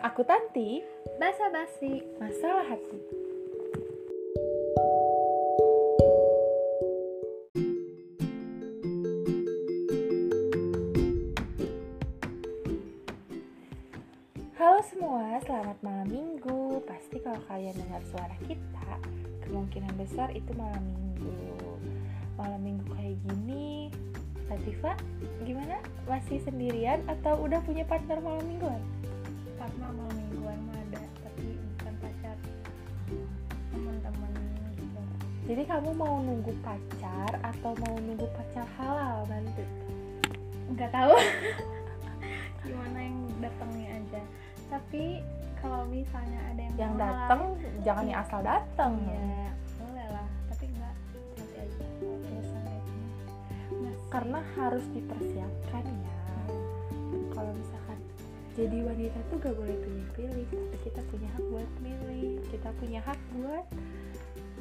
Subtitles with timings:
[0.00, 0.80] Aku Tanti,
[1.20, 2.96] basa-basi masalah hati.
[14.56, 16.80] Halo semua, selamat malam minggu.
[16.88, 18.88] Pasti kalau kalian dengar suara kita,
[19.44, 21.28] kemungkinan besar itu malam minggu.
[22.40, 23.92] Malam minggu kayak gini,
[24.48, 24.96] Latifa,
[25.44, 25.76] gimana?
[26.08, 28.80] Masih sendirian atau udah punya partner malam mingguan?
[35.50, 39.66] Jadi kamu mau nunggu pacar atau mau nunggu pacar halal nanti?
[40.70, 41.14] nggak tahu
[42.62, 44.22] gimana yang datangnya aja
[44.70, 45.18] tapi
[45.58, 47.40] kalau misalnya ada yang Yang datang
[47.82, 48.92] jangan yang asal datang.
[49.10, 49.50] ya
[49.82, 50.94] boleh lah tapi nggak
[51.36, 51.84] nanti aja.
[54.10, 56.16] Karena harus dipersiapkan ya.
[57.30, 57.98] Kalau misalkan
[58.58, 62.42] jadi wanita tuh gak boleh pilih-pilih, tapi kita punya hak buat milih.
[62.50, 63.64] Kita punya hak buat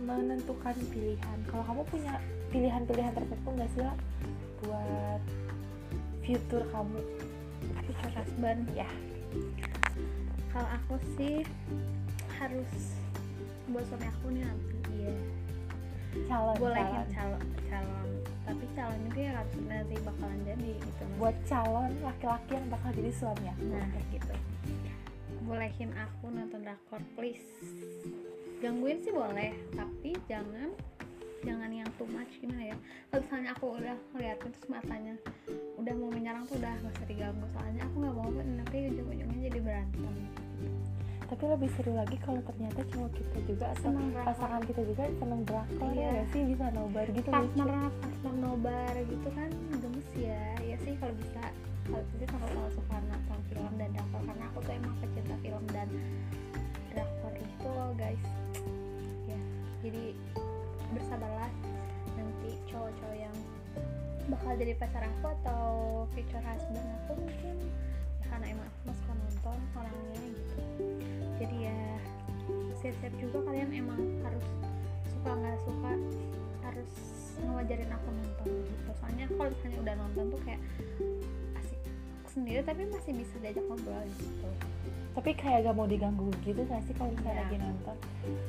[0.03, 1.37] menentukan pilihan.
[1.47, 2.13] Kalau kamu punya
[2.49, 3.95] pilihan-pilihan tertentu nggak sih lah
[4.63, 5.21] buat
[6.23, 6.99] future kamu?
[7.89, 8.87] future husband Ya,
[10.53, 11.43] kalau aku sih
[12.39, 12.71] harus
[13.69, 15.13] buat suami aku nih nanti iya
[16.25, 17.13] calon bolehin calon.
[17.13, 18.09] calon calon
[18.47, 23.11] tapi calon juga ya harus nanti bakalan jadi gitu buat calon laki-laki yang bakal jadi
[23.13, 23.63] suami aku.
[23.69, 24.33] nah kayak gitu
[25.45, 27.45] bolehin aku nonton drakor please
[28.59, 30.69] gangguin sih boleh tapi jangan
[31.39, 35.15] jangan yang too much gimana ya kalau misalnya aku udah ngeliatin terus matanya
[35.79, 39.59] udah mau menyerang tuh udah gak usah diganggu soalnya aku nggak mau nanti ujung-ujungnya jadi
[39.63, 40.15] berantem
[41.29, 44.25] Tapi lebih seru lagi kalau ternyata cowok kita juga drakor.
[44.25, 46.09] pasangan kita juga seneng drakor Iya.
[46.09, 47.37] ya sih bisa nobar gitu lucu.
[47.37, 47.69] partner
[48.01, 51.41] partner nobar gitu kan gemes ya ya sih kalau bisa
[51.85, 52.58] kalau tapi kalau
[64.49, 65.61] bakal jadi pacar aku atau
[66.09, 67.55] future husband aku mungkin?
[68.17, 70.57] Ya karena emang aku nggak suka nonton orangnya gitu.
[71.37, 71.79] Jadi ya
[72.81, 74.45] siap-siap juga kalian emang harus
[75.05, 75.91] suka nggak suka
[76.65, 76.91] harus
[77.45, 78.89] ngewajarin aku nonton gitu.
[78.97, 80.61] Soalnya kalau misalnya udah nonton tuh kayak
[81.61, 81.81] asik
[82.33, 84.49] sendiri tapi masih bisa diajak ngobrol gitu.
[85.13, 87.45] Tapi kayak gak mau diganggu gitu gak sih kalau misalnya Iya.
[87.45, 87.97] lagi nonton?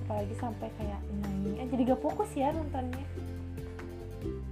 [0.09, 1.53] Apalagi sampai kayak nyanyi.
[1.61, 3.05] Eh, Jadi gak fokus ya nontonnya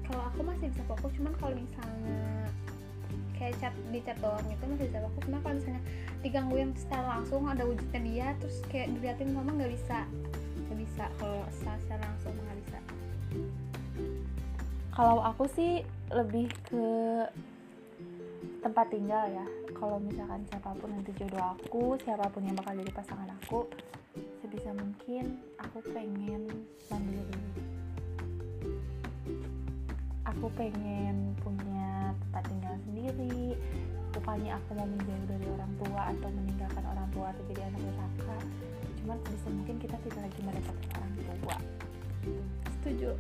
[0.09, 2.49] kalau aku masih bisa fokus cuman kalau misalnya
[3.39, 5.23] kayak chat di chat doang itu masih bisa fokus.
[5.29, 5.83] Cuma kalau misalnya
[6.25, 10.09] digangguin secara langsung ada wujudnya dia terus kayak diliatin mama nggak bisa
[10.69, 11.05] nggak bisa.
[11.21, 12.79] Kalau secara, langsung nggak bisa.
[14.93, 16.89] Kalau aku sih lebih ke
[18.65, 19.47] tempat tinggal ya.
[19.79, 23.71] Kalau misalkan siapa pun nanti jodoh aku Siapa pun yang bakal jadi pasangan aku
[24.43, 27.68] Sebisa mungkin aku pengen mandiri
[30.39, 33.59] Aku pengen punya tempat tinggal sendiri.
[34.15, 38.39] Bukannya aku mau menjauh dari orang tua Atau meninggalkan orang tua atau jadi anak durhaka
[39.03, 41.13] Cuman sebisa mungkin kita tidak lagi mendapatkan orang
[41.43, 41.57] tua.
[42.79, 43.11] Setuju.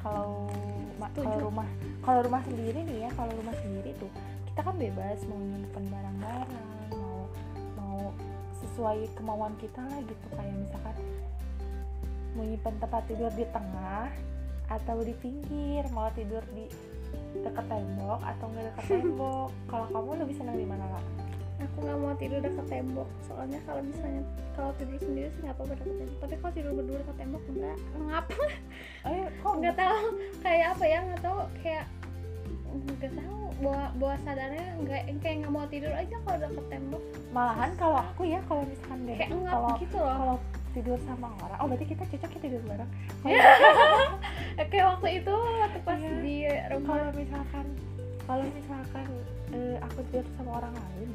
[0.00, 0.46] Kalau
[0.96, 1.68] kalau rumah
[2.00, 4.12] kalau rumah sendiri nih ya kalau rumah sendiri tuh
[4.48, 6.50] kita kan bebas mau nyimpen barang-barang
[6.94, 7.26] mau
[7.74, 7.98] mau
[8.64, 10.26] sesuai kemauan kita lah gitu.
[10.32, 10.96] Kayak misalkan
[12.38, 14.08] mau nyimpen tempat tidur di tengah
[14.66, 16.66] atau di pinggir mau tidur di
[17.42, 19.50] dekat tembok atau nggak dekat tembok.
[19.70, 21.04] Kalau kamu lebih senang di mana lah
[21.56, 23.08] aku nggak mau tidur dekat tembok.
[23.24, 24.22] Soalnya kalau misalnya
[24.52, 26.18] kalau tidur sendiri sih nggak apa-apa dekat tembok.
[26.20, 27.78] Tapi kalau tidur berdua dekat tembok enggak.
[27.96, 28.44] Ngapa
[29.08, 30.04] eh kok nggak tahu.
[30.44, 31.40] Kayak apa ya nggak tahu.
[31.64, 31.84] Kayak
[32.76, 33.40] nggak tahu.
[33.56, 37.02] Bawa bawa sadarnya nggak kayak nggak mau tidur aja kalau dekat tembok.
[37.32, 40.16] Malahan kalau aku ya kalau misalkan deh kayak kalau gitu loh.
[40.16, 40.36] kalau
[40.76, 41.58] tidur sama orang.
[41.64, 42.90] Oh berarti kita cocok ya tidur bareng
[44.56, 46.12] kayak waktu itu waktu pas Iya.
[46.20, 46.36] di
[46.72, 46.88] rumah.
[46.88, 47.66] Kalau misalkan
[48.26, 49.06] kalau misalkan
[49.52, 51.10] eh, aku tidur sama orang lain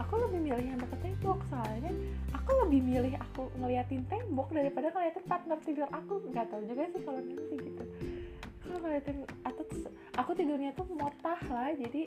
[0.00, 1.38] aku lebih milih yang deket tembok.
[1.48, 1.92] Soalnya
[2.32, 6.14] aku lebih milih aku ngeliatin tembok daripada ngeliatin partner tidur aku.
[6.28, 7.84] Nggak tahu juga sih kalau nanti gitu.
[8.60, 9.64] Kalau ngeliatin atau
[10.16, 11.70] aku tidurnya tuh motah lah.
[11.74, 12.02] Jadi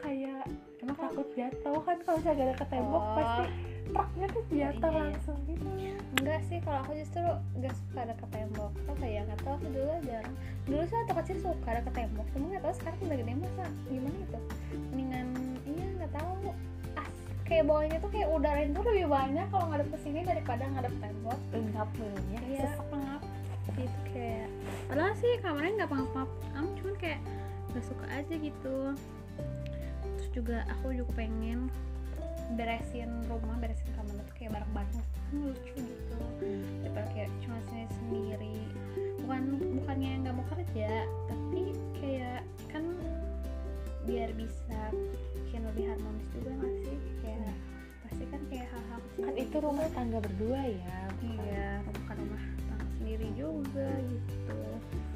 [0.00, 0.44] kayak
[0.80, 3.14] emang takut jatuh kan kalau saya gak deket tembok Oh.
[3.16, 3.44] pasti
[3.88, 5.00] truknya tuh jatuh iya.
[5.04, 5.66] langsung gitu.
[6.20, 7.22] Enggak sih kalau aku justru
[7.60, 8.72] nggak suka dekat tembok.
[8.88, 9.20] Apa ya?
[9.28, 10.34] Nggak tahu aku dulu jarang.
[10.64, 14.16] Dulu sih waktu kecil suka dekat tembok cuma nggak tahu sekarang udah gede masa gimana
[14.16, 14.38] gitu.
[14.92, 15.26] Mendingan
[15.68, 16.34] iya nggak tahu.
[16.94, 20.94] As kayak bawahnya tuh kayak udaranya tuh lebih banyak kalau ngadep ke sini daripada ngadep
[21.02, 21.38] tembok.
[21.52, 22.60] Engap ya Iya.
[22.70, 23.22] sesek ngap
[23.74, 24.46] gitu kayak
[24.86, 27.20] padahal sih kamarnya nggak pengap am cuman kayak
[27.74, 28.76] nggak suka aja gitu.
[30.14, 31.68] Terus juga aku juga pengen
[32.52, 35.00] beresin rumah beresin kamar tuh kayak bareng-bareng.
[35.00, 36.18] Kan lucu gitu.
[36.84, 38.56] Daripada kayak cuma sendiri sendiri
[39.24, 39.42] bukan
[39.80, 42.84] bukannya nggak mau kerja tapi kayak kan
[44.04, 44.80] biar bisa
[45.40, 46.96] bikin lebih harmonis juga nggak sih?
[47.24, 47.56] Kayak
[48.04, 52.86] pasti kan kayak hal-hal kan itu rumah tangga berdua ya bukan, iya bukan rumah tangga
[53.00, 54.60] sendiri juga gitu.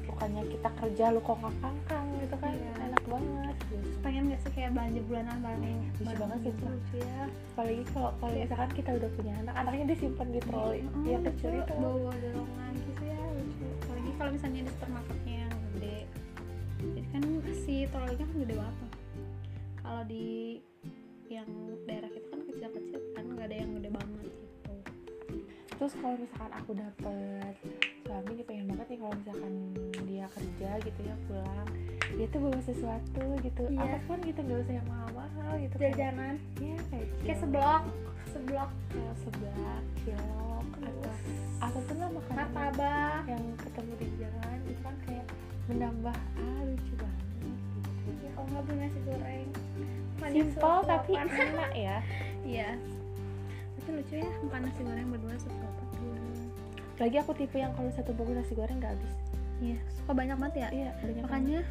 [0.09, 2.71] Bukannya kita kerja lu kok kangkang gitu kan Iya.
[2.85, 3.87] enak banget gitu.
[3.99, 6.71] pengen gak sih kayak belanja bulanan bareng Bisa bareng banget sih, gitu, Pak.
[6.71, 7.19] lucu ya
[7.49, 8.41] apalagi kalau kalau Iya.
[8.43, 11.61] misalkan kita udah punya anak anaknya disimpan di troli Mm, yang kecil lucu.
[11.61, 15.97] itu bawa dorongan gitu ya lucu apalagi kalau misalnya di supermarketnya yang gede
[16.79, 17.23] jadi kan
[17.57, 18.91] si trolinya kan gede banget tuh
[19.79, 20.27] kalau di
[21.29, 21.49] yang
[21.83, 24.73] daerah kita kan kecil-kecil kan nggak ada yang gede banget gitu
[25.71, 27.55] terus kalau misalkan aku dapet
[28.09, 29.53] suami nih pengen banget nih kalau misalkan
[30.03, 31.67] dia kerja gitu ya pulang
[32.09, 33.85] dia tuh bawa sesuatu gitu Iya.
[33.85, 36.35] apa pun gitu nggak usah yang mahal-mahal gitu kayak jajanan.
[36.57, 37.83] Ya kayak kayak cilok, seblok.
[38.25, 38.69] Seblok.
[38.89, 41.11] Kayak seblak cilok atau
[41.59, 43.21] apa pun lah makanan yang- martabak.
[43.27, 45.25] yang ketemu di jalan itu kan kayak
[45.69, 48.09] menambah ah lucu banget gitu.
[48.25, 49.47] ya kalau nggak beli nasi goreng.
[50.19, 50.83] Suap-suapan.
[50.83, 51.97] tapi enak ya.
[52.49, 52.69] Iya.
[53.77, 55.53] Tapi lucu ya makan nasi goreng berdua suap
[56.99, 59.13] lagi aku tipe yang kalau satu bungkus nasi goreng nggak habis.
[59.59, 60.67] Iya suka banyak banget ya?
[60.71, 61.23] Iya banyak banget.
[61.25, 61.61] makanya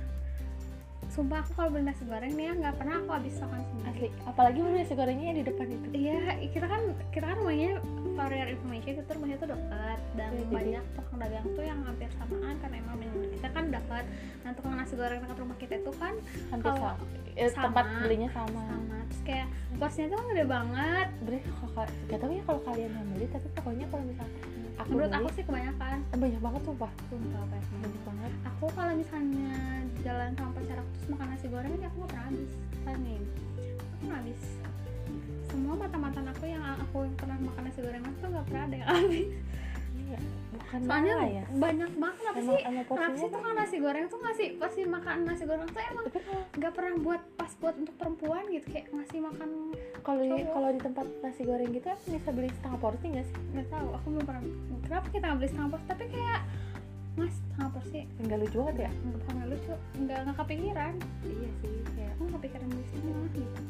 [1.08, 3.88] sumpah aku kalau beli nasi goreng nih ya nggak pernah aku habis makan sendiri.
[3.88, 5.88] Asli apalagi beli nasi gorengnya yang di depan itu.
[5.92, 6.18] Iya
[6.52, 6.82] kita kan
[7.12, 7.72] kita kan rumahnya
[8.12, 12.08] for your information itu rumahnya tuh dekat dan jadi- banyak tukang dagang tuh yang hampir
[12.16, 12.96] samaan kan emang
[13.32, 14.04] kita kan dekat.
[14.44, 16.14] Dan tukang nasi goreng dekat rumah kita itu kan
[16.52, 18.98] hampir Kalau sama, Eh, sama, tempat belinya sama, sama.
[19.08, 19.46] Terus kayak
[19.78, 21.08] porsinya tuh kan gede banget.
[21.22, 24.26] Beli kalau gak tau ya kalau kalian yang beli tapi pokoknya kalau misal
[24.78, 25.96] aku menurut aku sih kebanyakan.
[26.14, 26.92] Eh, banyak banget sumpah.
[27.10, 28.32] Sumpah banyak banyak banget.
[28.54, 29.54] Aku kalau misalnya
[30.06, 32.52] jalan sama pacar aku terus makan nasi goreng aku nggak pernah habis
[32.86, 33.20] kan nih
[33.76, 34.42] aku nggak habis.
[35.48, 38.90] Semua mata-matan aku yang aku yang pernah makan nasi goreng tuh nggak pernah ada yang
[38.90, 39.28] habis
[40.08, 40.20] iya.
[40.56, 41.44] Bukan soalnya malah ya.
[41.48, 42.84] banyak banget emang sih?
[42.88, 46.04] porsinya sih tukang nasi goreng tuh ngasih pasti makan nasi goreng tuh emang
[46.56, 49.48] nggak pernah buat pas buat untuk perempuan gitu kayak ngasih makan
[50.04, 53.36] kalau di kalau di tempat nasi goreng gitu aku bisa beli setengah porsi nggak sih?
[53.52, 54.42] Nggak tahu aku belum pernah.
[54.88, 55.86] Kenapa kita nggak beli setengah porsi?
[55.88, 56.40] Tapi kayak
[57.18, 58.00] mas setengah porsi.
[58.24, 58.90] Nggak lucu banget ya?
[58.92, 59.74] Nggak nggak lucu.
[60.00, 60.94] Nggak nggak kepikiran.
[61.24, 63.60] Iya sih kayak aku nggak kepikiran beli setengah gitu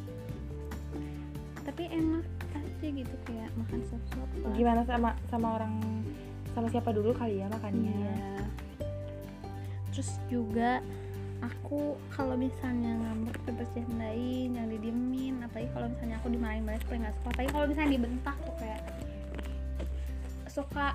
[1.69, 2.25] tapi enak
[2.57, 5.77] aja gitu kayak makan sop-sop gimana sama sama orang
[6.59, 8.43] sama siapa dulu kali ya makannya Iya.
[9.95, 10.83] Terus juga
[11.39, 17.15] aku kalau misalnya ngambek dibercandain, yang didiemin, apalagi kalau misalnya aku dimarahin balik paling nggak
[17.19, 17.29] suka.
[17.31, 18.81] Apalagi kalau misalnya dibentak tuh kayak
[20.51, 20.87] suka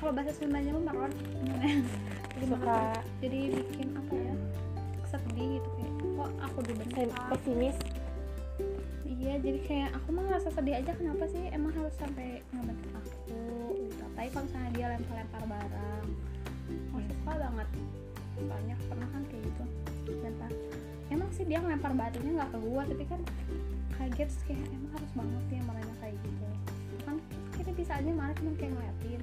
[0.00, 1.12] kalau bahasa Sundanya mah maron?
[2.36, 2.78] Jadi suka
[3.20, 4.34] jadi bikin apa ya
[5.08, 7.76] sedih gitu kayak kok aku dibentak pesimis
[9.08, 13.04] iya jadi kayak aku mah ngerasa sedih aja kenapa sih emang harus sampai ngebentak
[14.18, 16.06] gitu apalagi kalau misalnya dia lempar-lempar barang
[16.90, 17.68] aku suka banget.
[18.38, 19.64] Soalnya pernah kan kayak gitu
[20.26, 20.50] lempar.
[21.08, 23.20] Emang sih dia ngelempar batunya nggak ke gua tapi kan
[23.94, 26.46] kaget terus kayak emang harus banget sih marahnya kayak gitu.
[27.06, 27.16] Kan
[27.54, 29.20] kita bisa aja marah cuma kayak ngeliatin.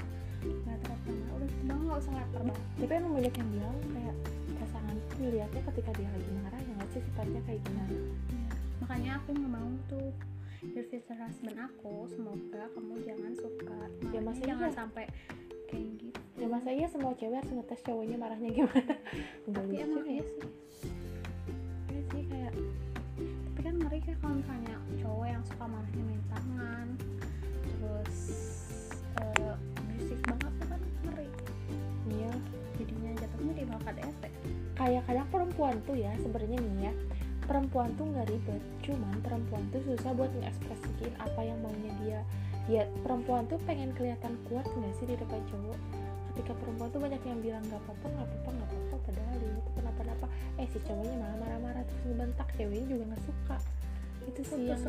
[0.63, 3.77] Nggak terus marah udah gitu doang nggak usah lempar batu tapi emang banyak yang bilang
[3.91, 4.15] kayak
[4.63, 7.91] pasangan tuh dilihatnya ketika dia lagi marah ya nggak sih sifatnya kayak gimana?
[7.91, 8.49] Iya.
[8.79, 10.07] makanya aku nggak mau tuh
[10.73, 13.79] your future husband aku semoga kamu jangan suka.
[14.09, 14.75] Ya, maksudnya jangan ya.
[14.75, 15.05] sampai
[15.69, 16.19] kayak gitu.
[16.35, 18.95] Ya masa iya semua cewek harus ngetes cowoknya marahnya gimana.
[19.55, 20.11] Tapi emang ya.
[20.17, 20.41] iya sih.
[21.91, 22.53] Iya sih kayak
[23.15, 26.87] tapi kan ngeri kayak kalau misalnya cowok yang suka marahnya main tangan
[27.65, 28.17] terus
[29.15, 31.27] eh abusive banget tuh kan ngeri.
[32.11, 32.31] Iya.
[32.75, 34.23] Jadinya jatuhnya di bawah KDRT
[34.75, 36.93] kayak kadang perempuan tuh ya sebenarnya nih ya
[37.45, 42.19] perempuan tuh nggak ribet cuman perempuan tuh susah buat mengekspresikan apa yang maunya dia.
[42.65, 45.77] Ya perempuan tuh pengen kelihatan kuat nggak sih di depan cowok?
[46.33, 49.73] Ketika perempuan tuh banyak yang bilang nggak apa-apa nggak apa-apa nggak apa-apa padahal dia tuh
[49.77, 50.25] kenapa-napa
[50.57, 53.57] eh si cowoknya malah marah-marah terus ngebentak ceweknya juga nggak suka.
[54.25, 54.83] Itu sih yang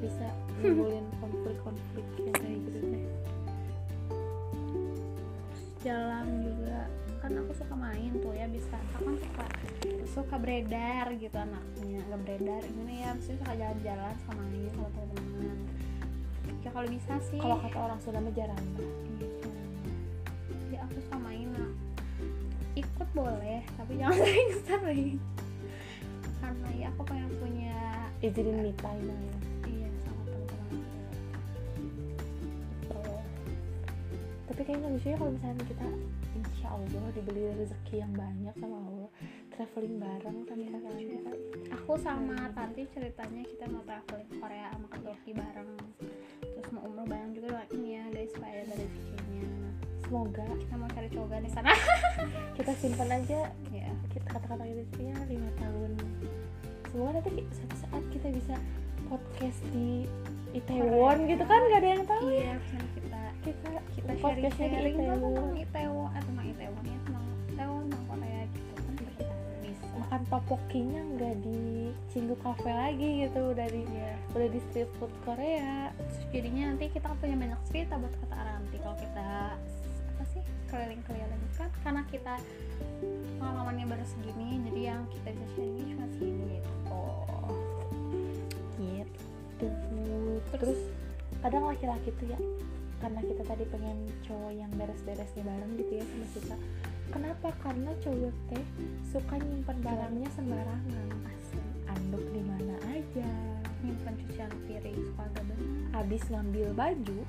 [0.00, 0.26] bisa
[0.64, 3.04] nimbulin konflik-konflik yang kayak gitu teh
[5.80, 6.69] jalan juga
[7.30, 9.44] kan aku suka main tuh ya bisa aku kan suka
[10.10, 15.58] suka beredar gitu anaknya nggak beredar gimana ya maksudnya suka jalan-jalan suka main sama teman-teman.
[16.60, 17.38] Ya kalau bisa sih.
[17.38, 18.86] Kalau kata orang Sunda mah jaramba
[19.22, 19.48] gitu
[20.74, 21.70] ya aku suka main nah.
[22.74, 25.22] ikut boleh tapi jangan sering-sering
[26.42, 27.78] karena ya aku pengen punya
[28.26, 29.36] izinin me time lah ya
[29.70, 30.82] iya sama teman-teman.
[32.82, 33.02] Gitu.
[34.50, 35.86] Tapi kayaknya lucunya kalau misalnya kita
[36.70, 39.10] Allah dibeli rezeki yang banyak sama Allah.
[39.50, 41.18] Traveling bareng sama iya.
[41.18, 41.32] kita
[41.74, 42.54] aku sama Hmm.
[42.54, 45.70] Tanti ceritanya kita mau traveling Korea sama ke Turki bareng.
[46.40, 49.50] Terus mau umroh bareng juga doain ya guys supaya ada rezekinya.
[50.06, 51.72] Semoga kita mau cari cowok di sana.
[52.58, 55.90] Kita simpan aja ya kita kata-kata itu ya lima tahun.
[56.90, 58.54] Semoga nanti suatu saat kita bisa
[59.06, 60.06] podcast di
[60.54, 62.99] Itaewon gitu kan gak ada yang tahu iya misalnya
[63.40, 68.42] kita kita sharing sharing tuh tentang Itaewon eh tentang Itaewon ya tentang Itaewon tentang Korea
[68.52, 68.72] gitu.
[68.76, 69.84] Kan kita bisa.
[69.96, 71.60] Makan topokinya nggak di
[72.12, 74.14] Cinggu Cafe lagi gitu udah di Iya.
[74.36, 75.88] udah di street food Korea.
[75.96, 81.42] Terus jadinya nanti kita punya banyak cerita buat kata Aranti kalau kita apa sih keliling-keliling.
[81.56, 82.34] Kan karena kita
[83.40, 87.00] pengalamannya baru segini jadi yang kita bisa sharingnya cuma segini gitu.
[88.80, 89.68] Gitu.
[90.60, 90.80] Terus
[91.40, 92.40] kadang laki-laki tuh ya
[93.00, 96.56] karena kita tadi pengen cowok yang beres-beresnya bareng gitu ya sama kita.
[97.10, 97.48] Kenapa?
[97.64, 98.64] Karena cowok teh
[99.10, 101.08] suka nyimpan barangnya sembarangan.
[101.26, 103.30] Asli anduk di mana aja.
[103.80, 105.24] Nyimpan cucian piring suka
[106.00, 107.20] habis ngambil baju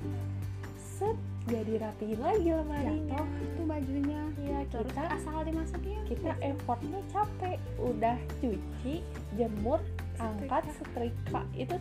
[0.78, 1.18] set
[1.50, 3.18] gak dirapihin lagi lemarinya.
[3.18, 4.22] Jatuh tuh bajunya.
[4.46, 6.00] Ya terus kita asal dimasukin.
[6.06, 7.58] kita effortnya capek.
[7.82, 9.02] Udah cuci
[9.34, 9.82] jemur
[10.22, 11.42] angkat setrika.
[11.52, 11.76] Itu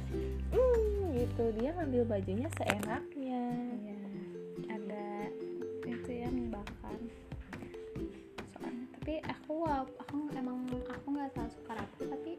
[0.52, 1.46] hmm, gitu.
[1.62, 3.21] Dia ngambil bajunya seenaknya
[9.52, 9.68] aku
[10.00, 12.32] aku emang aku nggak terlalu suka rapi tapi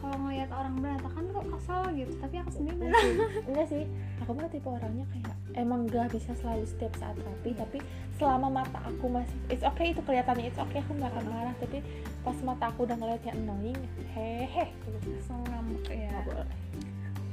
[0.00, 3.12] kalau ngeliat orang berantakan kok kesel gitu tapi aku sendiri enggak sih,
[3.44, 3.84] enggak sih
[4.24, 7.60] aku mah tipe orangnya kayak emang gak bisa selalu setiap saat rapi Iya.
[7.68, 7.78] tapi
[8.16, 11.78] selama mata aku masih it's okay itu kelihatannya it's okay aku nggak akan marah tapi
[12.24, 13.80] pas mata aku udah ngeliatnya annoying
[14.16, 14.96] hehe gitu.
[15.20, 15.44] langsung
[15.92, 16.48] ya Nggak boleh.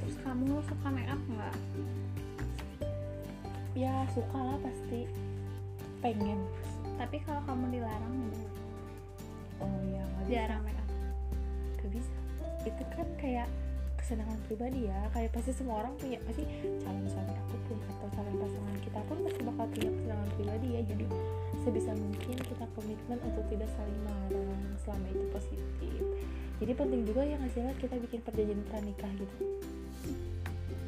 [0.03, 1.55] terus kamu suka make up nggak
[3.79, 5.07] ya suka lah pasti
[6.03, 6.43] pengen
[6.99, 8.62] tapi kalau kamu dilarang gimana?
[9.63, 10.35] Oh ya nggak bisa.
[10.35, 10.87] Jarang make up
[11.79, 12.15] Gak bisa.
[12.67, 13.47] Itu kan kayak
[13.99, 14.99] kesenangan pribadi ya.
[15.15, 16.43] Kayak pasti semua orang punya pasti
[16.83, 20.81] calon suami aku pun atau calon pasangan kita pun pasti bakal punya kesenangan pribadi ya.
[20.83, 21.05] Jadi
[21.63, 26.03] sebisa mungkin kita komitmen untuk tidak saling melarang selama itu positif.
[26.63, 29.35] Jadi penting juga ya nggak sih Lat, kita bikin perjanjian pranikah gitu.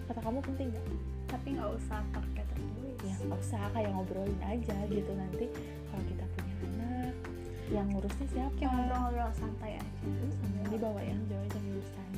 [0.07, 0.85] Kata kamu penting nggak?
[1.31, 2.99] Tapi nggak usah pakai tertulis.
[3.03, 3.63] Ya nggak usah.
[3.73, 5.45] Kayak ngobrolin aja gitu nanti.
[5.91, 6.44] Kalau kita punya
[7.73, 8.53] yang ngurusnya siapa?
[8.57, 10.09] Kayak ngobrol-ngobrol santai aja.
[10.41, 12.15] Sambil dibawa enjoy dan urusannya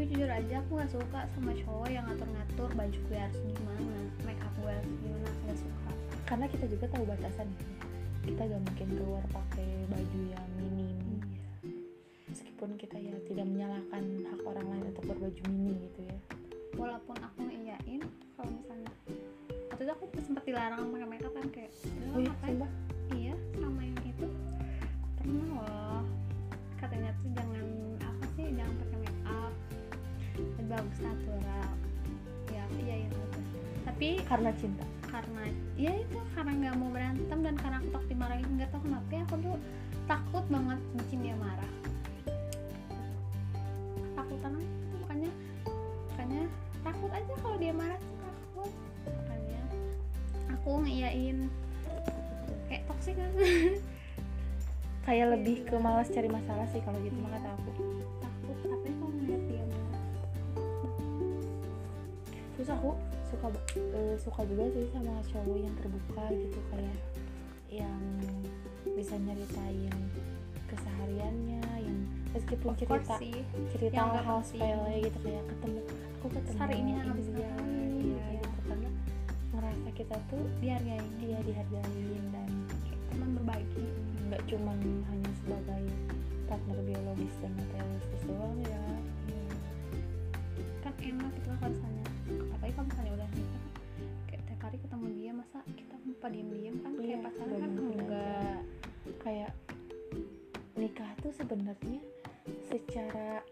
[0.00, 4.40] tapi jujur aja aku gak suka sama cowok yang ngatur-ngatur baju gue harus gimana make
[4.40, 5.90] up gue harus gimana aku gak suka.
[6.24, 7.64] Karena kita juga tahu batasan ya.
[8.24, 11.20] kita gak mungkin keluar pakai baju yang minim
[12.32, 16.16] meskipun kita ya tidak menyalahkan hak orang lain untuk berbaju mini gitu ya.
[16.80, 18.00] Walaupun aku ngeiyain
[18.40, 18.88] kalau misalnya
[19.68, 21.72] waktu itu aku sempat dilarang pakai make up kan kayak
[22.16, 22.72] oh iya sumpah
[30.70, 31.68] bagus natural
[32.54, 33.40] ya iyain aja
[33.90, 34.86] tapi karena cinta?
[35.08, 35.44] Karena
[35.76, 36.18] ya itu.
[36.32, 38.48] Karena nggak mau berantem dan karena aku takut dimarahin.
[38.56, 39.56] Nggak tahu kenapa ya aku tuh
[40.08, 41.72] takut banget bikin dia marah.
[44.16, 45.30] Takutan aja makanya
[46.08, 46.42] makanya
[46.80, 48.70] takut aja kalau dia marah tuh takut.
[49.04, 49.62] Makanya
[50.54, 51.36] aku ngeiyain
[52.68, 53.30] kayak toksik kan.
[55.00, 57.99] Kayak lebih ke malas cari masalah sih kalau gitu mah kata aku
[62.60, 62.92] terus aku
[63.32, 66.98] suka eh, suka juga sih sama cowok yang terbuka gitu kayak
[67.72, 68.02] yang
[68.84, 69.96] bisa nyeritain
[70.68, 71.98] kesehariannya yang
[72.36, 73.40] meskipun of cerita sih
[73.72, 74.60] cerita Yang hal penting.
[74.60, 75.80] sepele gitu kayak ketemu
[76.20, 78.44] aku ketemu Hari ini habis dia ngapain, iya gitu.
[78.44, 78.90] gitu karena
[79.56, 82.50] ngerasa kita tuh dihargain dia dihargain dan
[83.08, 83.86] teman berbagi
[84.28, 85.84] nggak cuman hanya sebagai
[86.44, 88.82] partner biologis dan materialistis doang ya
[90.84, 91.99] kan enak kalau misalnya
[92.30, 93.64] apalagi kalau misalnya udah nikah
[94.30, 96.90] kayak tiap hari ketemu dia masa kita lupa diem-diem kan?
[96.94, 98.60] Iya, kayak pacaran kan enggak
[99.20, 99.52] kayak
[100.78, 102.00] nikah tuh sebenarnya
[102.70, 103.42] secara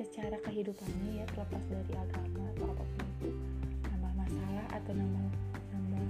[0.00, 3.28] secara kehidupannya ya terlepas dari agama atau apa pun itu
[3.90, 5.24] nambah masalah atau nambah
[5.72, 6.04] nambah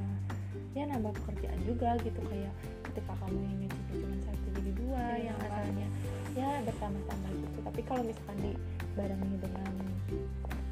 [0.75, 2.21] ya nambah pekerjaan juga gitu.
[2.29, 2.53] Kayak
[2.91, 5.89] ketika kamu yang nyuci cuma satu jadi dua Jadi yang asalnya
[6.35, 7.59] ya bertambah-tambah gitu.
[7.63, 9.73] Tapi kalau misalkan dibarengi dengan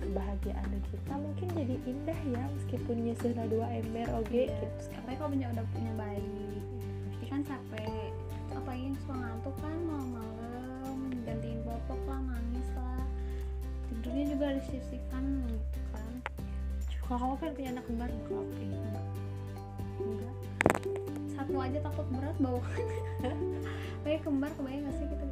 [0.03, 4.31] kebahagiaan dari kita mungkin jadi indah ya meskipun nyusunnya dua ember oke?
[4.35, 4.51] Iya.
[4.51, 6.51] gitu apalagi kalau punya udah punya bayi.
[7.09, 8.11] Pasti kan capek.
[8.53, 9.77] Apalagi yang suka ngantuk kan?
[9.87, 13.05] Malam-malam gantiin popok lah nangis lah.
[13.89, 16.13] Tidurnya juga harus sisihkan gitu kan.
[17.07, 18.89] Kalau kamu kan punya anak kembar nggak kalau aku kayak gitu
[20.03, 20.37] enggak.
[21.33, 22.63] Satu aja takut berat bawa
[24.03, 25.27] kayak kembar kebayang gak sih gitu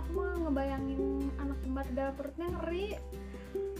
[0.00, 1.02] aku mah ngebayangin
[1.36, 2.86] anak kembar di dalam perutnya ngeri.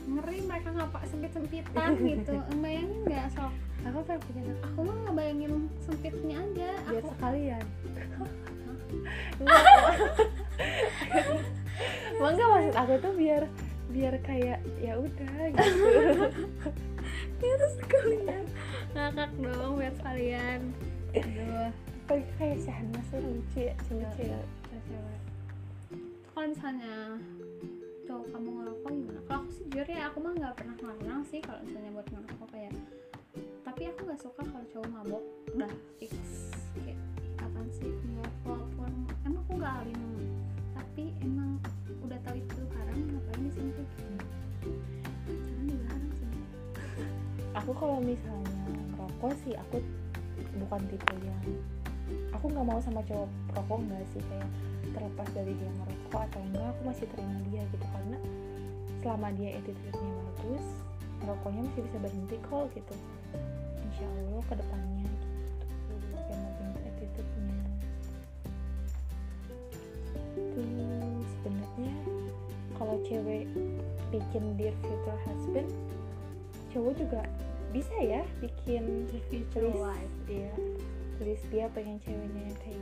[0.00, 2.34] Ngeri mereka ngapa sempit sempitan gitu.
[2.60, 6.70] Bayangin nggak sok aku pengen punya anak aku mah ngebayangin sempitnya aja.
[6.84, 7.64] Biar aku sekalian.
[12.20, 13.42] Emang enggak maksud aku tuh biar
[13.90, 16.28] biar kayak ya udah gitu.
[17.40, 18.44] Biar sekalian.
[18.92, 20.60] Ngakak dong biar sekalian.
[21.16, 21.72] Aduh.
[22.04, 24.44] Kayak kayak Syahnas lucu ya cewek-cewek.
[24.68, 25.29] Cewek
[26.40, 27.20] kalau misalnya
[28.08, 29.20] cowok kamu ngerokok gimana?
[29.28, 32.72] Kalau aku sih ya aku mah nggak pernah ngelarang sih kalau misalnya buat ngerokok kayak
[33.60, 35.24] tapi aku nggak suka kalau cowok mabok.
[35.52, 36.16] Udah fix.
[36.80, 36.96] Kayak
[37.36, 37.92] kapan sih?
[37.92, 38.92] Nggak walaupun
[39.28, 40.00] emang aku nggak alim
[40.72, 41.50] tapi emang
[42.08, 46.28] udah tahu itu haram ngapain disentuh jangan dilarang sih.
[47.52, 48.64] Aku kalau misalnya
[48.96, 49.76] ngerokok sih aku
[50.56, 51.44] bukan tipe yang
[52.32, 54.24] aku nggak mau sama cowok perokok nggak sih?
[54.24, 54.48] Kayak
[55.00, 57.86] terlepas dari dia ngerokok atau enggak aku masih terima dia gitu.
[57.88, 58.18] Karena
[59.00, 60.66] selama dia attitude-nya bagus
[61.24, 62.94] ngerokoknya masih bisa berhenti kok gitu.
[63.80, 65.28] Insya Allah ke depannya gitu.
[66.04, 67.60] Yang penting attitude-nya.
[70.36, 71.94] Terus sebenarnya
[72.76, 73.44] kalau cewek
[74.12, 75.68] bikin dear future husband
[76.70, 77.22] cowok juga
[77.70, 80.14] bisa ya bikin future list wife.
[80.26, 80.54] iya
[81.22, 82.79] list dia pengen ceweknya yang kayak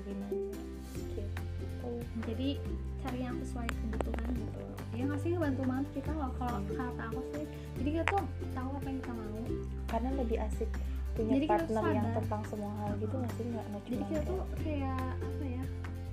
[2.39, 2.55] jadi
[3.03, 4.59] cari yang sesuai kebutuhan gitu
[4.95, 5.31] ya nggak sih?
[5.35, 6.31] Ngebantu banget kita loh.
[6.39, 7.45] Kalau kata aku sih
[7.83, 8.23] jadi kita tuh
[8.55, 9.43] tahu apa yang kita mau.
[9.91, 10.71] Karena lebih asik
[11.19, 13.45] punya Jadi partner yang tentang semua hal gitu nggak sih?
[13.51, 15.65] Nggak nggak jadi kita tuh kayak- apa ya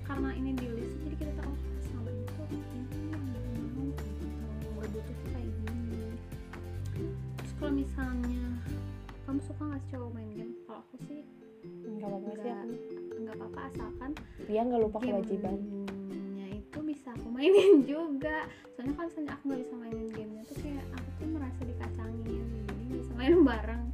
[0.02, 2.66] karena ini di list jadi kita tahu oh, selama ini tuh ini
[3.06, 4.24] yang mau gitu.
[4.74, 6.02] Butuh tuh kayak gini.
[7.38, 8.46] Terus kalau misalnya
[9.30, 10.54] kamu suka nggak sih cowok main game?
[10.66, 11.20] Kalau aku sih
[11.86, 12.68] nggak apa-apa sih aku.
[13.16, 14.10] nggak apa-apa asalkan
[14.46, 15.54] dia nggak lupa kewajiban.
[15.58, 15.85] itu
[17.06, 18.50] bisa aku mainin juga.
[18.74, 22.42] Soalnya kalau misalnya aku nggak bisa mainin gamenya tuh kayak aku tuh merasa dikacangin.
[22.66, 23.84] Jadi bisa main bareng.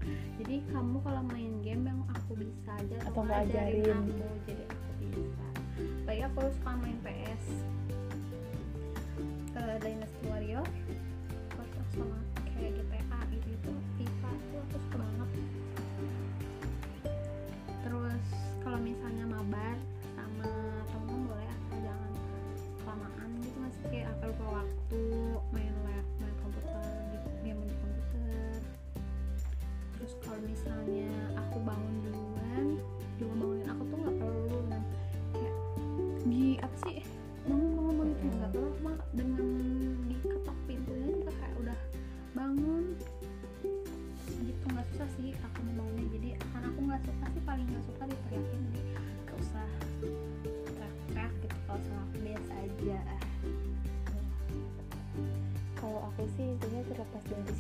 [0.41, 3.85] Jadi kamu kalau main game yang aku bisa aja Atau nggak ajarin.
[3.93, 5.47] aku jadi aku bisa.
[6.09, 7.45] Baik aku suka main PS
[9.53, 10.67] ke Dynasty Warrior.
[11.53, 12.17] Terus sama
[12.49, 13.73] kayak GTA gitu gitu
[24.53, 25.01] waktu
[25.49, 26.85] main lab main komputer
[27.17, 28.61] gitu game di komputer.
[29.97, 31.09] Terus kalau misalnya
[31.41, 32.67] aku bangun duluan
[33.17, 34.83] juga bangunin aku tuh nggak perlu dan
[35.33, 35.57] kayak
[36.29, 37.01] di apa sih
[37.49, 39.49] bangun bangun bangun nggak perlu cuma dengan
[40.11, 41.79] diketok pintunya juga kayak udah
[42.37, 42.85] bangun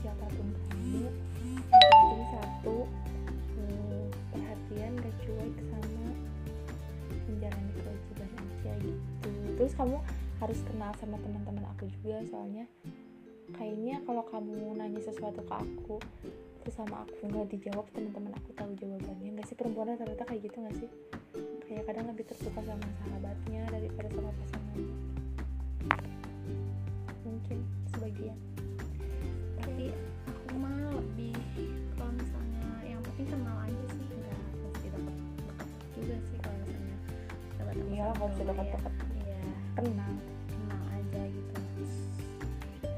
[0.02, 1.06] siapa pun kamu
[1.70, 2.76] penting satu
[3.54, 6.10] eh, perhatian gak cuek sama
[7.30, 9.30] menjalani kewajiban aja gitu.
[9.56, 9.96] Terus kamu
[10.42, 12.66] harus kenal sama teman-teman aku juga soalnya
[13.54, 15.96] kayaknya kalau kamu nanya sesuatu ke aku
[16.62, 19.30] terus sama aku nggak dijawab teman-teman aku tahu jawabannya.
[19.38, 20.90] Nggak sih perempuan rata-rata kayak gitu nggak sih?
[21.70, 24.94] Kayak kadang lebih terbuka sama sahabatnya daripada sama pasangannya
[27.22, 27.58] mungkin
[27.90, 28.38] sebagian
[29.82, 29.98] tapi
[30.30, 31.34] aku mah lebih
[31.98, 35.02] kalau misalnya yang penting kenal aja sih nggak pasti deket
[35.42, 35.68] deket
[35.98, 37.18] juga sih kalau misalnya deket
[37.58, 37.72] kalau
[38.14, 38.62] cowok sudah ya.
[38.62, 38.94] deket-deket.
[39.18, 39.42] iya
[39.74, 40.12] kenal
[40.46, 41.54] kenal aja gitu.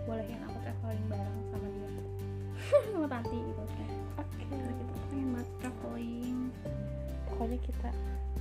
[0.05, 1.88] Bolehin aku traveling bareng sama dia.
[2.92, 3.62] Sama tanti gitu.
[3.64, 3.85] Oke.
[4.44, 6.38] Karena kita pengen banget traveling.
[7.33, 7.88] Pokoknya kita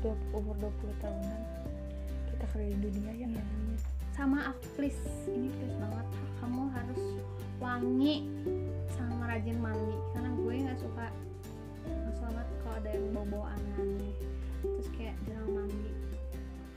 [0.04, 1.42] dua, umur 20 tahunan
[2.28, 3.28] kita keliling dunia ya.
[3.40, 3.44] Iya.
[4.12, 5.00] sama aku please.
[5.32, 6.08] Ini please banget.
[6.44, 7.23] Kamu harus
[7.64, 8.28] wangi
[8.92, 9.96] sama rajin mandi.
[10.12, 11.08] Karena gue nggak suka
[12.24, 14.16] banget kalau ada yang bau aneh
[14.64, 15.92] terus kayak jarang mandi.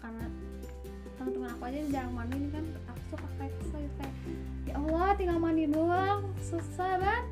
[0.02, 0.26] Karena
[1.18, 4.14] teman-teman aku aja jarang mandi ini kan aku suka kayak kesel gitu kayak
[4.66, 6.20] ya Allah tinggal mandi doang.
[6.42, 7.24] Susah banget.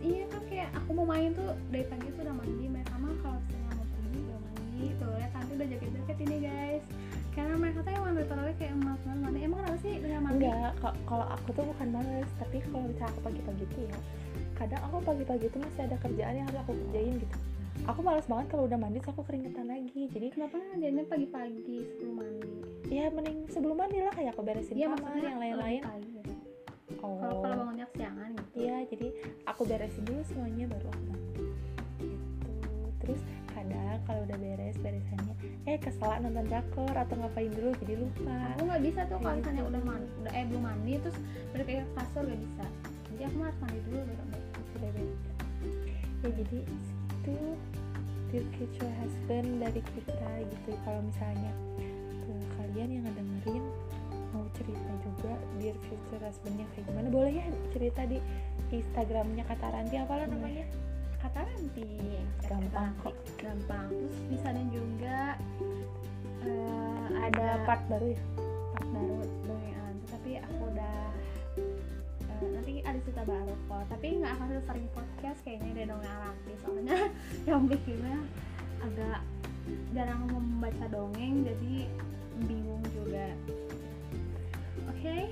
[0.00, 2.64] Iya kan kayak aku mau main tuh dari pagi tuh udah mandi.
[2.68, 4.84] Mereka mah kalau misalnya mau pergi udah mandi.
[4.96, 6.84] Tuh lihat tadi udah jaket-jaket ini guys
[7.38, 9.20] karena mereka tuh emang tarawih kayak emas banget.
[9.22, 10.42] Mandi emang kenapa sih dengan mandi?
[10.42, 12.30] Enggak ka- kalau aku tuh bukan males.
[12.42, 13.98] Tapi kalau misalnya aku pagi-pagi tuh ya
[14.58, 17.36] kadang aku pagi-pagi tuh masih ada kerjaan yang harus aku kerjain gitu.
[17.86, 20.02] Aku males banget kalau udah mandi aku keringetan lagi.
[20.10, 22.50] Jadi kenapa ngerjainnya pagi-pagi sebelum mandi?
[22.90, 25.82] Ya mending sebelum mandi lah kayak aku beresin iya kamar maksudnya yang lain-lain.
[26.98, 28.54] oh kalau kalau bangunnya kesiangan gitu.
[28.58, 29.08] Iya, jadi
[29.46, 31.07] aku beresin dulu semuanya baru aku.
[33.08, 33.22] Terus
[33.56, 38.36] kadang kalau udah beres beresannya eh kesela nonton drakor atau ngapain dulu jadi lupa.
[38.54, 39.70] Aku nggak bisa tuh kalau Kayak misalnya gitu.
[39.72, 41.18] udah mandi udah eh belum mandi terus
[41.56, 42.64] balik ke kasur gak bisa.
[43.08, 44.28] Jadi aku harus mandi dulu baru
[44.78, 47.36] ya jadi segitu
[48.28, 50.70] dear future husband dari kita gitu.
[50.84, 51.52] Kalau misalnya
[52.26, 53.64] ke kalian yang ngedengerin
[54.36, 57.08] mau cerita juga dear future husbandnya kayak gimana?
[57.08, 58.18] Boleh ya cerita di
[58.68, 60.66] instagramnya kata Ranti apa lah namanya
[61.18, 61.88] kata nanti
[62.48, 63.14] Gampang kok.
[63.36, 63.88] gampang.
[63.92, 65.36] Terus bisa dan juga
[66.46, 68.22] eh, ada part baru ya?
[68.72, 70.98] Part baru dongeng tapi aku udah
[72.30, 73.84] eh, nanti ada cerita baru kok.
[73.92, 76.98] Tapi nggak akan sesering podcast kayaknya dari dongeng aranti soalnya
[77.48, 78.18] yang bikinnya
[78.80, 79.20] agak
[79.92, 81.74] jarang membaca dongeng jadi
[82.48, 83.26] bingung juga.
[84.88, 85.28] Oke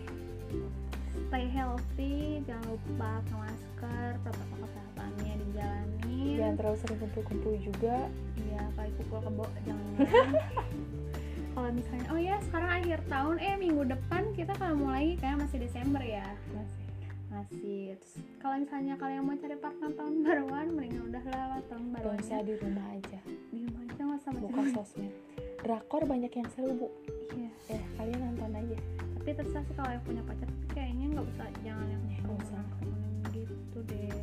[1.27, 7.97] stay healthy jangan lupa pakai masker protokol kesehatannya dijalani jangan terlalu sering kumpul-kumpul juga.
[8.39, 9.93] Iya kayak pukul kebo jangan.
[11.57, 15.41] Kalau misalnya oh ya sekarang akhir tahun eh minggu depan kita kalau mau lagi kayak
[15.41, 16.29] masih Desember ya?
[16.53, 16.85] Masih.
[17.27, 22.23] Masih Terus, kalau misalnya kalian mau cari partner tahun baruan mendingan udah lewat tahun baruannya.
[22.29, 23.21] usah di rumah aja.
[23.25, 25.13] Di rumah aja nggak usah buka sosmed.
[25.65, 26.89] Drakor banyak yang seru bu.
[27.33, 27.51] Iya.
[27.73, 28.77] Ya kalian nonton aja
[29.27, 32.63] tapi terserah sih kalau yang punya pacar tapi kayaknya nggak usah jangan yang Nggak usah.
[32.79, 34.19] kerumunan gitu deh.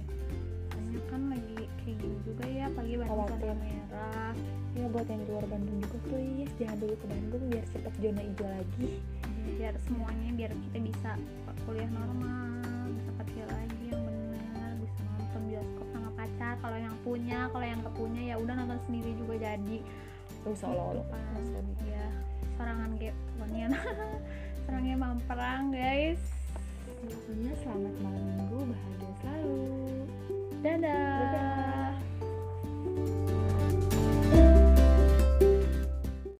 [0.72, 3.39] Soalnya kan lagi kayak gini juga ya pagi Bandung Khawatir.
[3.44, 4.32] zona merah.
[4.74, 8.22] Ya buat yang di luar Bandung juga please jangan dulu ke Bandung biar cepet zona
[8.24, 8.88] hijau lagi.
[9.44, 11.10] Biar semuanya biar kita bisa
[11.63, 16.54] kuliah normal bisa kerja lagi yang benar bisa nonton bioskop sama pacar.
[16.63, 19.78] Kalau yang punya kalau yang nggak punya ya udah nonton sendiri juga jadi.
[20.44, 21.66] Gak lo Gitu kan.
[21.84, 22.06] ya
[22.56, 23.66] serangan kayak pokoknya
[24.63, 26.21] serangnya mamperang guys.
[27.04, 29.60] Pokoknya selamat malam minggu bahagia selalu.
[30.63, 31.73] Dadah, Dadah.